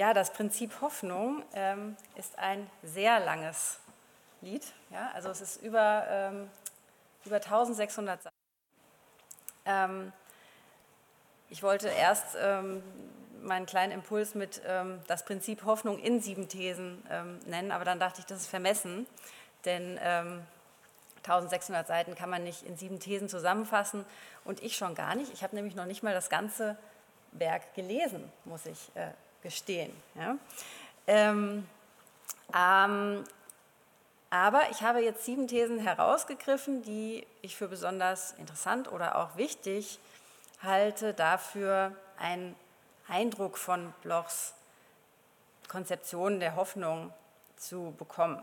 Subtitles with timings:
[0.00, 3.80] Ja, das Prinzip Hoffnung ähm, ist ein sehr langes
[4.40, 4.64] Lied.
[4.88, 5.10] Ja?
[5.12, 6.48] Also es ist über, ähm,
[7.26, 8.36] über 1600 Seiten.
[9.66, 10.12] Ähm,
[11.50, 12.82] ich wollte erst ähm,
[13.42, 18.00] meinen kleinen Impuls mit ähm, das Prinzip Hoffnung in sieben Thesen ähm, nennen, aber dann
[18.00, 19.06] dachte ich, das ist vermessen,
[19.66, 19.98] denn
[21.18, 24.06] 1600 Seiten kann man nicht in sieben Thesen zusammenfassen
[24.46, 25.30] und ich schon gar nicht.
[25.34, 26.78] Ich habe nämlich noch nicht mal das ganze
[27.32, 29.10] Werk gelesen, muss ich äh,
[29.42, 29.92] gestehen.
[30.14, 30.36] Ja?
[31.06, 31.66] Ähm,
[32.54, 33.24] ähm,
[34.30, 39.98] aber ich habe jetzt sieben Thesen herausgegriffen, die ich für besonders interessant oder auch wichtig
[40.62, 42.54] halte, dafür einen
[43.08, 44.54] Eindruck von Blochs
[45.68, 47.12] Konzeption der Hoffnung
[47.56, 48.42] zu bekommen.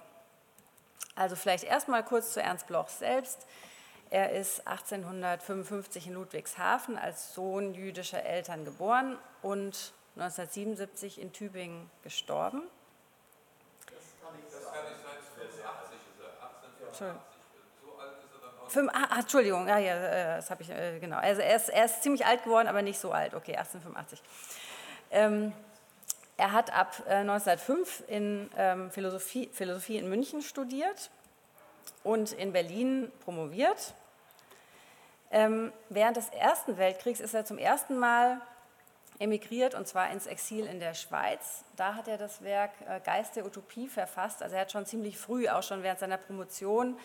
[1.15, 3.45] Also vielleicht erstmal kurz zu Ernst Bloch selbst.
[4.09, 12.63] Er ist 1855 in Ludwigshafen als Sohn jüdischer Eltern geboren und 1977 in Tübingen gestorben.
[13.85, 14.51] Das kann nicht
[16.95, 17.15] sein.
[18.67, 21.17] Fünf, ah, Entschuldigung, ja, ja, äh, das habe ich, äh, genau.
[21.17, 23.33] Also er ist, er ist, ziemlich alt geworden, aber nicht so alt.
[23.33, 24.21] Okay, 1885.
[25.11, 25.53] Ähm,
[26.35, 31.09] er hat ab äh, 1905 in ähm, Philosophie, Philosophie in München studiert
[32.03, 33.93] und in Berlin promoviert.
[35.31, 38.41] Ähm, während des Ersten Weltkriegs ist er zum ersten Mal
[39.19, 41.63] emigriert und zwar ins Exil in der Schweiz.
[41.75, 44.43] Da hat er das Werk äh, Geist der Utopie verfasst.
[44.43, 46.97] Also er hat schon ziemlich früh, auch schon während seiner Promotion,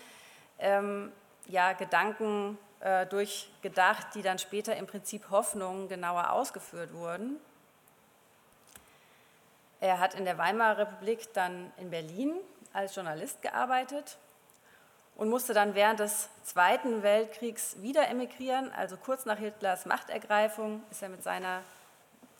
[0.58, 1.12] ähm,
[1.46, 7.36] ja, Gedanken äh, durchgedacht, die dann später im Prinzip Hoffnung genauer ausgeführt wurden.
[9.80, 12.34] Er hat in der Weimarer Republik dann in Berlin
[12.72, 14.16] als Journalist gearbeitet
[15.16, 18.70] und musste dann während des Zweiten Weltkriegs wieder emigrieren.
[18.72, 21.62] Also kurz nach Hitlers Machtergreifung ist er mit seiner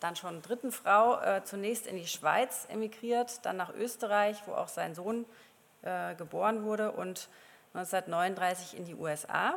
[0.03, 4.67] dann schon dritten Frau äh, zunächst in die Schweiz emigriert, dann nach Österreich, wo auch
[4.67, 5.25] sein Sohn
[5.81, 7.29] äh, geboren wurde und
[7.73, 9.55] 1939 in die USA.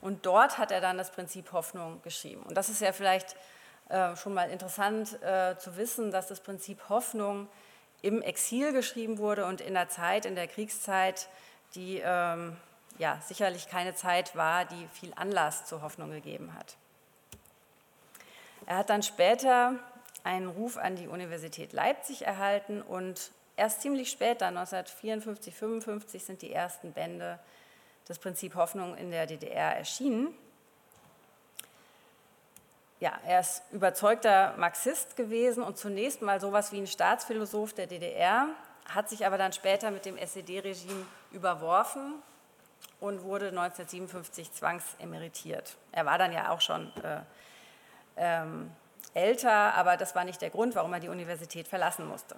[0.00, 2.42] Und dort hat er dann das Prinzip Hoffnung geschrieben.
[2.42, 3.34] Und das ist ja vielleicht
[3.88, 7.48] äh, schon mal interessant äh, zu wissen, dass das Prinzip Hoffnung
[8.02, 11.28] im Exil geschrieben wurde und in der Zeit, in der Kriegszeit,
[11.74, 12.56] die ähm,
[12.98, 16.76] ja, sicherlich keine Zeit war, die viel Anlass zur Hoffnung gegeben hat.
[18.66, 19.74] Er hat dann später
[20.22, 26.52] einen Ruf an die Universität Leipzig erhalten und erst ziemlich später, 1954, 55, sind die
[26.52, 27.38] ersten Bände
[28.08, 30.34] des Prinzip Hoffnung in der DDR erschienen.
[33.00, 38.48] Ja, er ist überzeugter Marxist gewesen und zunächst mal sowas wie ein Staatsphilosoph der DDR,
[38.88, 42.14] hat sich aber dann später mit dem SED-Regime überworfen
[43.00, 45.76] und wurde 1957 zwangsemeritiert.
[45.92, 47.20] Er war dann ja auch schon äh,
[48.16, 48.70] ähm,
[49.14, 52.36] älter, aber das war nicht der Grund, warum er die Universität verlassen musste.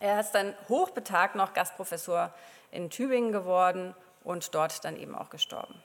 [0.00, 2.32] Er ist dann hochbetagt noch Gastprofessor
[2.70, 3.94] in Tübingen geworden
[4.24, 5.82] und dort dann eben auch gestorben.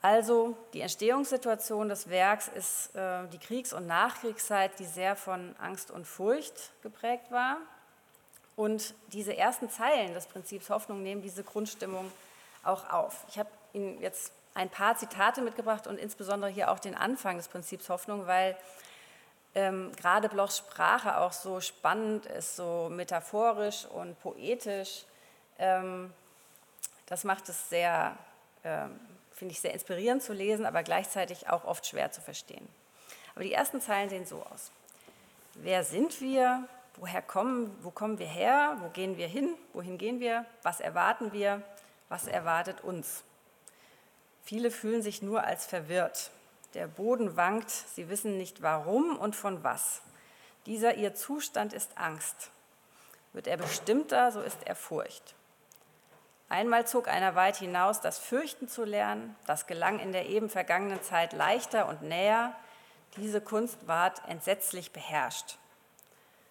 [0.00, 5.90] Also die Entstehungssituation des Werks ist äh, die Kriegs- und Nachkriegszeit, die sehr von Angst
[5.90, 7.58] und Furcht geprägt war.
[8.54, 12.10] Und diese ersten Zeilen des Prinzips Hoffnung nehmen diese Grundstimmung
[12.62, 13.24] auch auf.
[13.28, 17.46] Ich habe Ihnen jetzt ein paar Zitate mitgebracht und insbesondere hier auch den Anfang des
[17.46, 18.56] Prinzips Hoffnung, weil
[19.54, 25.04] ähm, gerade Blochs Sprache auch so spannend ist, so metaphorisch und poetisch.
[25.60, 26.12] Ähm,
[27.06, 28.16] das macht es sehr,
[28.64, 28.98] ähm,
[29.32, 32.68] finde ich, sehr inspirierend zu lesen, aber gleichzeitig auch oft schwer zu verstehen.
[33.36, 34.72] Aber die ersten Zeilen sehen so aus.
[35.54, 36.64] Wer sind wir?
[36.96, 38.76] Woher kommen, wo kommen wir her?
[38.80, 39.54] Wo gehen wir hin?
[39.72, 40.44] Wohin gehen wir?
[40.64, 41.62] Was erwarten wir?
[42.08, 43.22] Was erwartet uns?
[44.48, 46.30] Viele fühlen sich nur als verwirrt.
[46.72, 50.00] Der Boden wankt, sie wissen nicht warum und von was.
[50.64, 52.50] Dieser ihr Zustand ist Angst.
[53.34, 55.34] Wird er bestimmter, so ist er Furcht.
[56.48, 59.36] Einmal zog einer weit hinaus, das Fürchten zu lernen.
[59.46, 62.56] Das gelang in der eben vergangenen Zeit leichter und näher.
[63.18, 65.58] Diese Kunst ward entsetzlich beherrscht.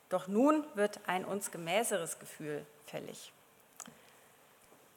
[0.10, 3.34] Doch nun wird ein uns gemäßeres Gefühl fällig.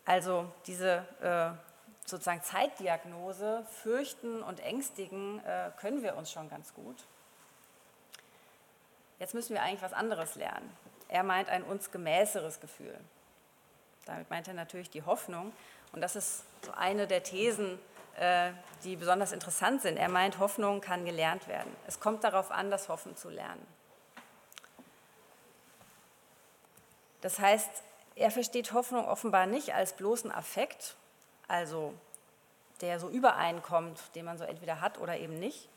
[0.04, 1.69] Also diese äh,
[2.10, 6.96] sozusagen Zeitdiagnose, fürchten und ängstigen, äh, können wir uns schon ganz gut.
[9.18, 10.70] Jetzt müssen wir eigentlich was anderes lernen.
[11.08, 12.98] Er meint ein uns gemäßeres Gefühl.
[14.06, 15.52] Damit meint er natürlich die Hoffnung.
[15.92, 17.78] Und das ist so eine der Thesen,
[18.16, 18.52] äh,
[18.84, 19.96] die besonders interessant sind.
[19.96, 21.74] Er meint, Hoffnung kann gelernt werden.
[21.86, 23.66] Es kommt darauf an, das Hoffen zu lernen.
[27.20, 27.70] Das heißt,
[28.14, 30.96] er versteht Hoffnung offenbar nicht als bloßen Affekt,
[31.50, 31.92] also
[32.80, 35.68] der so übereinkommt, den man so entweder hat oder eben nicht,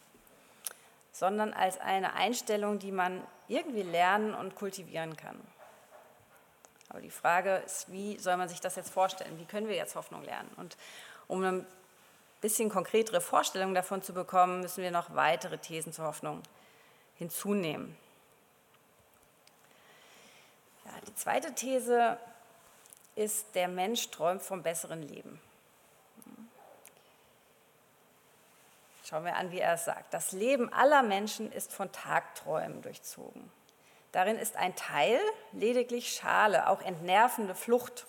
[1.11, 5.39] sondern als eine Einstellung, die man irgendwie lernen und kultivieren kann.
[6.89, 9.39] Aber die Frage ist, wie soll man sich das jetzt vorstellen?
[9.39, 10.49] Wie können wir jetzt Hoffnung lernen?
[10.57, 10.77] Und
[11.27, 11.65] um ein
[12.39, 16.43] bisschen konkretere Vorstellungen davon zu bekommen, müssen wir noch weitere Thesen zur Hoffnung
[17.15, 17.97] hinzunehmen.
[20.85, 22.17] Ja, die zweite These
[23.15, 25.41] ist, der Mensch träumt vom besseren Leben.
[29.03, 30.13] Schauen wir an, wie er es sagt.
[30.13, 33.51] Das Leben aller Menschen ist von Tagträumen durchzogen.
[34.13, 35.19] Darin ist ein Teil
[35.51, 38.07] lediglich Schale, auch entnervende Flucht.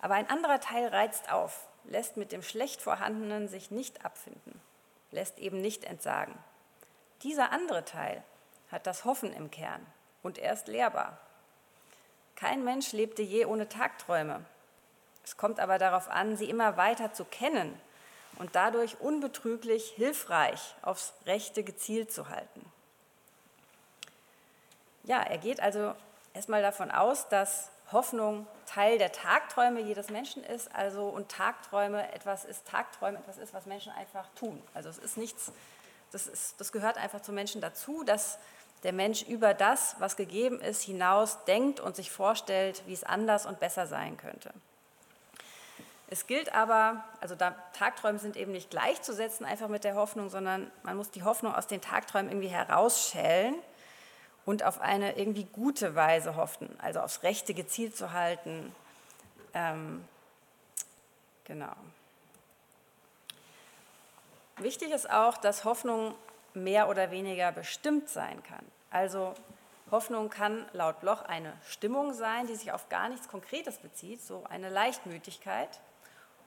[0.00, 4.60] Aber ein anderer Teil reizt auf, lässt mit dem schlecht vorhandenen sich nicht abfinden,
[5.10, 6.38] lässt eben nicht entsagen.
[7.22, 8.22] Dieser andere Teil
[8.70, 9.84] hat das Hoffen im Kern
[10.22, 11.18] und er ist lehrbar.
[12.34, 14.44] Kein Mensch lebte je ohne Tagträume.
[15.22, 17.78] Es kommt aber darauf an, sie immer weiter zu kennen
[18.38, 22.64] und dadurch unbetrüglich hilfreich aufs Rechte gezielt zu halten.
[25.04, 25.94] Ja, er geht also
[26.34, 32.44] erstmal davon aus, dass Hoffnung Teil der Tagträume jedes Menschen ist, also und Tagträume etwas
[32.44, 34.62] ist, Tagträume etwas ist, was Menschen einfach tun.
[34.74, 35.52] Also es ist nichts,
[36.10, 38.38] das, ist, das gehört einfach zum Menschen dazu, dass
[38.82, 43.46] der Mensch über das, was gegeben ist, hinaus denkt und sich vorstellt, wie es anders
[43.46, 44.52] und besser sein könnte.
[46.12, 50.70] Es gilt aber, also da, Tagträume sind eben nicht gleichzusetzen einfach mit der Hoffnung, sondern
[50.82, 53.54] man muss die Hoffnung aus den Tagträumen irgendwie herausschälen
[54.44, 58.74] und auf eine irgendwie gute Weise hoffen, also aufs Rechte gezielt zu halten.
[59.54, 60.04] Ähm,
[61.44, 61.72] genau.
[64.58, 66.14] Wichtig ist auch, dass Hoffnung
[66.52, 68.66] mehr oder weniger bestimmt sein kann.
[68.90, 69.32] Also
[69.90, 74.44] Hoffnung kann laut Bloch eine Stimmung sein, die sich auf gar nichts Konkretes bezieht, so
[74.50, 75.80] eine Leichtmütigkeit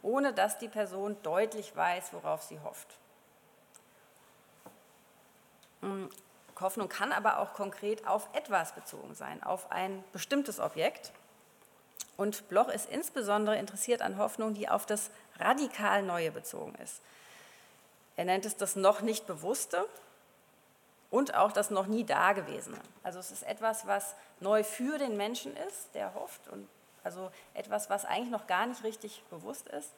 [0.06, 2.96] ohne dass die Person deutlich weiß, worauf sie hofft.
[5.82, 6.10] Hm,
[6.60, 11.12] Hoffnung kann aber auch konkret auf etwas bezogen sein, auf ein bestimmtes Objekt.
[12.18, 15.10] Und Bloch ist insbesondere interessiert an Hoffnung, die auf das
[15.40, 17.02] radikal Neue bezogen ist.
[18.16, 19.86] Er nennt es das noch nicht Bewusste
[21.10, 22.80] und auch das noch nie Dagewesene.
[23.04, 26.70] Also es ist etwas, was neu für den Menschen ist, der hofft und
[27.06, 29.92] also etwas, was eigentlich noch gar nicht richtig bewusst ist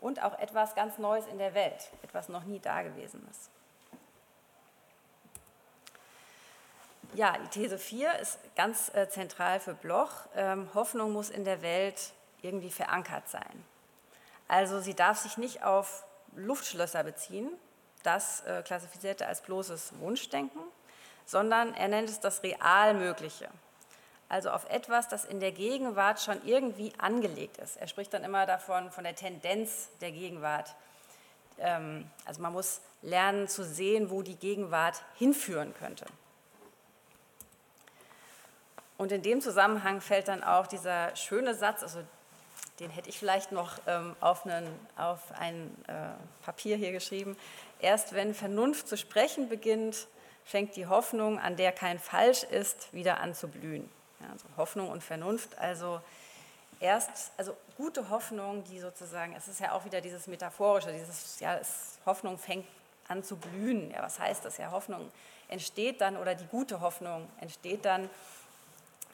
[0.00, 3.48] und auch etwas ganz Neues in der Welt, etwas noch nie Dagewesenes.
[7.14, 10.10] Ja, die These 4 ist ganz äh, zentral für Bloch.
[10.34, 13.64] Ähm, Hoffnung muss in der Welt irgendwie verankert sein.
[14.48, 16.04] Also sie darf sich nicht auf
[16.34, 17.50] Luftschlösser beziehen,
[18.02, 20.62] das äh, klassifiziert er als bloßes Wunschdenken,
[21.26, 23.48] sondern er nennt es das real Mögliche
[24.32, 27.76] also auf etwas, das in der Gegenwart schon irgendwie angelegt ist.
[27.76, 30.74] Er spricht dann immer davon, von der Tendenz der Gegenwart.
[31.58, 36.06] Ähm, also man muss lernen zu sehen, wo die Gegenwart hinführen könnte.
[38.96, 42.00] Und in dem Zusammenhang fällt dann auch dieser schöne Satz, also
[42.80, 45.92] den hätte ich vielleicht noch ähm, auf, einen, auf, ein äh,
[46.42, 47.36] Papier hier geschrieben.
[47.80, 50.06] Erst wenn Vernunft zu sprechen beginnt,
[50.42, 53.90] fängt die Hoffnung, an der kein Falsch ist, wieder an zu blühen.
[54.22, 56.00] Ja, also Hoffnung und Vernunft, also
[56.80, 61.56] erst, also gute Hoffnung, die sozusagen, es ist ja auch wieder dieses Metaphorische, dieses, ja,
[61.56, 62.66] es, Hoffnung fängt
[63.08, 63.90] an zu blühen.
[63.90, 64.58] Ja, was heißt das?
[64.58, 65.10] Ja, Hoffnung
[65.48, 68.08] entsteht dann oder die gute Hoffnung entsteht dann,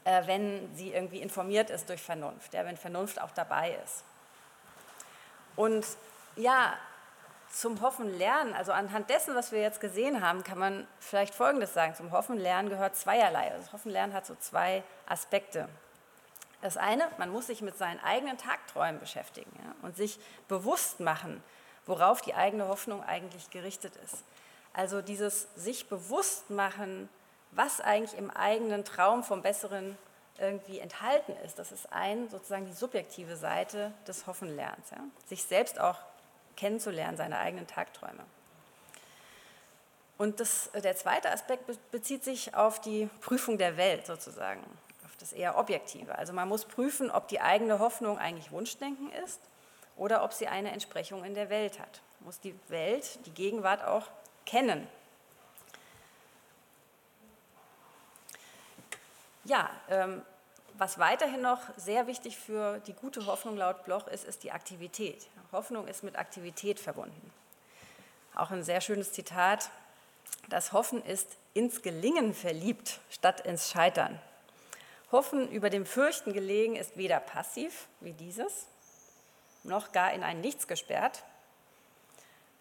[0.04, 4.04] äh, wenn sie irgendwie informiert ist durch Vernunft, ja, wenn Vernunft auch dabei ist.
[5.56, 5.84] Und
[6.36, 6.76] ja,
[7.50, 11.74] zum Hoffen lernen, also anhand dessen, was wir jetzt gesehen haben, kann man vielleicht Folgendes
[11.74, 11.94] sagen.
[11.94, 13.52] Zum Hoffen lernen gehört zweierlei.
[13.52, 15.68] Also Hoffen lernen hat so zwei Aspekte.
[16.60, 21.42] Das eine, man muss sich mit seinen eigenen Tagträumen beschäftigen ja, und sich bewusst machen,
[21.86, 24.24] worauf die eigene Hoffnung eigentlich gerichtet ist.
[24.72, 27.08] Also dieses sich bewusst machen,
[27.52, 29.96] was eigentlich im eigenen Traum vom Besseren
[30.38, 31.58] irgendwie enthalten ist.
[31.58, 34.90] Das ist ein, sozusagen die subjektive Seite des Hoffenlernens.
[34.90, 34.98] Ja.
[35.26, 35.96] Sich selbst auch
[36.58, 38.24] kennenzulernen, seine eigenen Tagträume.
[40.18, 44.60] Und das, der zweite Aspekt bezieht sich auf die Prüfung der Welt sozusagen,
[45.06, 46.18] auf das eher Objektive.
[46.18, 49.40] Also man muss prüfen, ob die eigene Hoffnung eigentlich Wunschdenken ist
[49.96, 52.00] oder ob sie eine Entsprechung in der Welt hat.
[52.18, 54.08] Man muss die Welt, die Gegenwart auch
[54.44, 54.88] kennen.
[59.44, 60.22] Ja, ähm,
[60.78, 65.28] was weiterhin noch sehr wichtig für die gute Hoffnung laut Bloch ist, ist die Aktivität.
[65.52, 67.32] Hoffnung ist mit Aktivität verbunden.
[68.34, 69.70] Auch ein sehr schönes Zitat.
[70.48, 74.20] Das Hoffen ist ins Gelingen verliebt statt ins Scheitern.
[75.10, 78.66] Hoffen über dem Fürchten gelegen ist weder passiv wie dieses,
[79.64, 81.24] noch gar in ein Nichts gesperrt,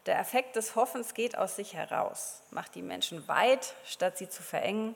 [0.08, 4.42] Der Effekt des Hoffens geht aus sich heraus, macht die Menschen weit, statt sie zu
[4.42, 4.96] verengen.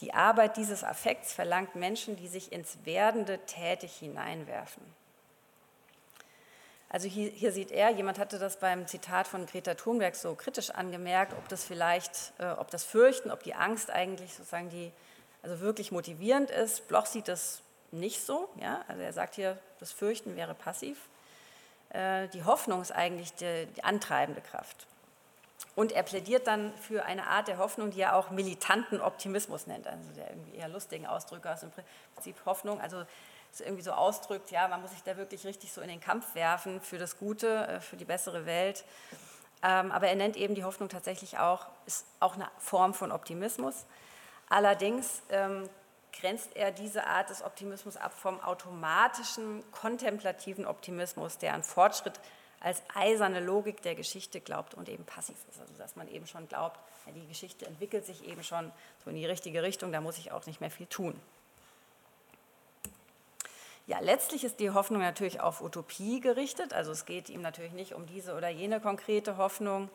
[0.00, 4.82] Die Arbeit dieses Affekts verlangt Menschen, die sich ins Werdende tätig hineinwerfen.
[6.88, 10.70] Also hier, hier, sieht er, jemand hatte das beim Zitat von Greta Thunberg so kritisch
[10.70, 14.92] angemerkt, ob das vielleicht, äh, ob das Fürchten, ob die Angst eigentlich sozusagen die,
[15.42, 16.88] also wirklich motivierend ist.
[16.88, 18.48] Bloch sieht das nicht so.
[18.60, 18.84] Ja?
[18.88, 20.98] Also er sagt hier, das Fürchten wäre passiv.
[21.88, 24.86] Äh, die Hoffnung ist eigentlich die, die antreibende Kraft.
[25.74, 29.86] Und er plädiert dann für eine Art der Hoffnung, die er auch militanten Optimismus nennt,
[29.86, 31.70] also der irgendwie eher lustigen Ausdrücke aus dem
[32.14, 32.80] Prinzip Hoffnung.
[32.80, 33.04] Also
[33.60, 36.80] irgendwie so ausdrückt, ja, man muss sich da wirklich richtig so in den Kampf werfen
[36.80, 38.84] für das Gute, äh, für die bessere Welt.
[39.62, 43.84] Ähm, aber er nennt eben die Hoffnung tatsächlich auch, ist auch eine Form von Optimismus.
[44.48, 45.68] Allerdings ähm,
[46.12, 52.20] grenzt er diese Art des Optimismus ab vom automatischen, kontemplativen Optimismus, der an Fortschritt
[52.62, 55.60] als eiserne Logik der Geschichte glaubt und eben passiv ist.
[55.60, 58.70] Also dass man eben schon glaubt, ja, die Geschichte entwickelt sich eben schon
[59.04, 61.20] so in die richtige Richtung, da muss ich auch nicht mehr viel tun.
[63.88, 66.72] Ja, letztlich ist die Hoffnung natürlich auf Utopie gerichtet.
[66.72, 69.90] Also es geht ihm natürlich nicht um diese oder jene konkrete Hoffnung,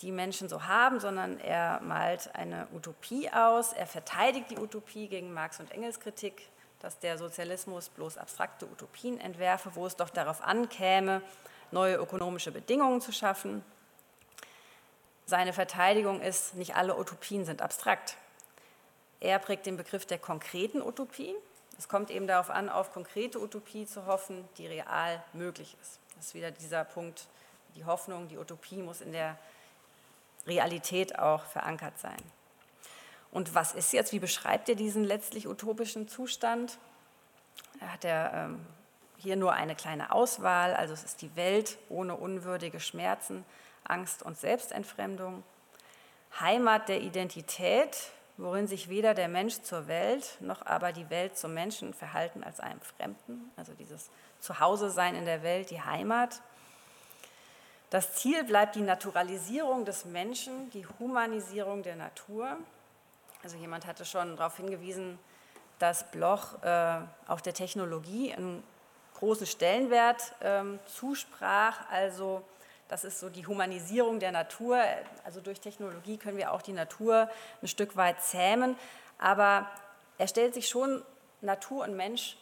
[0.00, 3.72] die Menschen so haben, sondern er malt eine Utopie aus.
[3.72, 9.18] Er verteidigt die Utopie gegen Marx und Engels Kritik, dass der Sozialismus bloß abstrakte Utopien
[9.18, 11.20] entwerfe, wo es doch darauf ankäme,
[11.72, 13.64] neue ökonomische Bedingungen zu schaffen.
[15.26, 18.16] Seine Verteidigung ist, nicht alle Utopien sind abstrakt.
[19.20, 21.34] Er prägt den Begriff der konkreten Utopie,
[21.78, 26.00] es kommt eben darauf an, auf konkrete Utopie zu hoffen, die real möglich ist.
[26.16, 27.28] Das ist wieder dieser Punkt,
[27.76, 29.38] die Hoffnung, die Utopie muss in der
[30.46, 32.18] Realität auch verankert sein.
[33.30, 36.78] Und was ist jetzt, wie beschreibt er diesen letztlich utopischen Zustand?
[37.78, 38.66] Er hat er ähm,
[39.18, 43.44] hier nur eine kleine Auswahl, also es ist die Welt ohne unwürdige Schmerzen,
[43.84, 45.42] Angst und Selbstentfremdung,
[46.40, 51.52] Heimat der Identität worin sich weder der Mensch zur Welt noch aber die Welt zum
[51.54, 54.10] Menschen verhalten als einem Fremden, also dieses
[54.40, 56.40] Zuhause-Sein in der Welt, die Heimat.
[57.90, 62.56] Das Ziel bleibt die Naturalisierung des Menschen, die Humanisierung der Natur.
[63.42, 65.18] Also jemand hatte schon darauf hingewiesen,
[65.80, 68.62] dass Bloch äh, auch der Technologie einen
[69.18, 72.42] großen Stellenwert äh, zusprach, also
[72.88, 74.82] das ist so die Humanisierung der Natur.
[75.24, 77.30] Also durch Technologie können wir auch die Natur
[77.62, 78.76] ein Stück weit zähmen.
[79.18, 79.68] Aber
[80.16, 81.02] er stellt sich schon
[81.42, 82.36] Natur und Mensch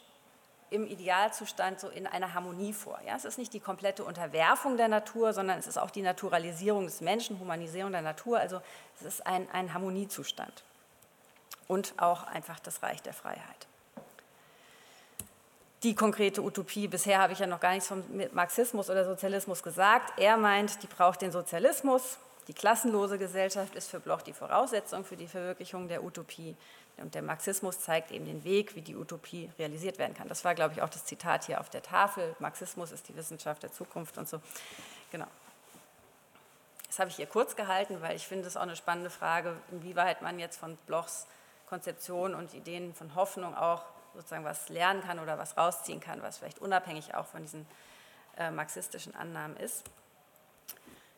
[0.69, 2.99] im Idealzustand so in einer Harmonie vor.
[3.05, 6.85] Ja, es ist nicht die komplette Unterwerfung der Natur, sondern es ist auch die Naturalisierung
[6.85, 8.39] des Menschen, Humanisierung der Natur.
[8.39, 8.61] Also
[8.99, 10.63] es ist ein, ein Harmoniezustand
[11.67, 13.67] und auch einfach das Reich der Freiheit
[15.83, 16.87] die konkrete Utopie.
[16.87, 18.03] Bisher habe ich ja noch gar nichts vom
[18.33, 20.19] Marxismus oder Sozialismus gesagt.
[20.19, 22.17] Er meint, die braucht den Sozialismus.
[22.47, 26.55] Die klassenlose Gesellschaft ist für Bloch die Voraussetzung für die Verwirklichung der Utopie.
[26.97, 30.27] Und der Marxismus zeigt eben den Weg, wie die Utopie realisiert werden kann.
[30.27, 32.35] Das war, glaube ich, auch das Zitat hier auf der Tafel.
[32.39, 34.41] Marxismus ist die Wissenschaft der Zukunft und so.
[35.11, 35.27] Genau.
[36.87, 40.23] Das habe ich hier kurz gehalten, weil ich finde es auch eine spannende Frage, inwieweit
[40.23, 41.27] man jetzt von Blochs
[41.67, 43.83] Konzeption und Ideen von Hoffnung auch
[44.17, 47.65] sozusagen was lernen kann oder was rausziehen kann, was vielleicht unabhängig auch von diesen
[48.37, 49.83] äh, marxistischen Annahmen ist.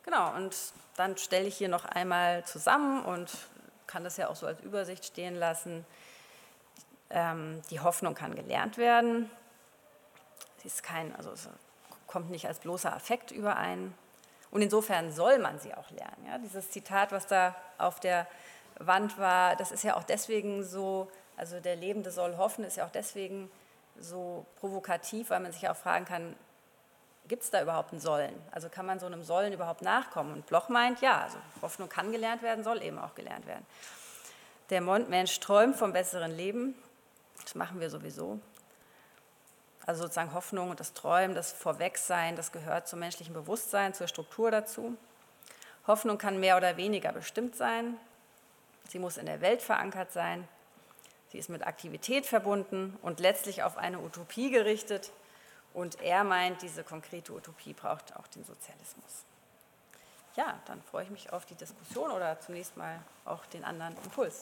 [0.04, 0.54] Genau, und
[0.96, 3.30] dann stelle ich hier noch einmal zusammen und
[3.86, 5.84] kann das ja auch so als Übersicht stehen lassen.
[7.10, 9.30] Ähm, die Hoffnung kann gelernt werden.
[10.58, 11.48] Sie ist kein, also es
[12.06, 13.94] kommt nicht als bloßer Affekt überein.
[14.50, 16.26] Und insofern soll man sie auch lernen.
[16.26, 16.38] Ja?
[16.38, 18.26] Dieses Zitat, was da auf der
[18.78, 22.84] Wand war, das ist ja auch deswegen so also der Lebende soll hoffen, ist ja
[22.84, 23.50] auch deswegen
[23.98, 26.36] so provokativ, weil man sich auch fragen kann,
[27.28, 28.34] gibt es da überhaupt ein Sollen?
[28.50, 30.34] Also kann man so einem Sollen überhaupt nachkommen?
[30.34, 33.64] Und Bloch meint, ja, also Hoffnung kann gelernt werden, soll eben auch gelernt werden.
[34.68, 36.74] Der Mensch träumt vom besseren Leben,
[37.42, 38.38] das machen wir sowieso.
[39.86, 44.50] Also sozusagen Hoffnung und das Träumen, das Vorwegsein, das gehört zum menschlichen Bewusstsein, zur Struktur
[44.50, 44.94] dazu.
[45.86, 47.96] Hoffnung kann mehr oder weniger bestimmt sein.
[48.90, 50.46] Sie muss in der Welt verankert sein.
[51.30, 55.12] Sie ist mit Aktivität verbunden und letztlich auf eine Utopie gerichtet.
[55.72, 59.24] Und er meint, diese konkrete Utopie braucht auch den Sozialismus.
[60.36, 64.40] Ja, dann freue ich mich auf die Diskussion oder zunächst mal auch den anderen Impuls.